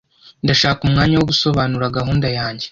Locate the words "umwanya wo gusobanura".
0.87-1.93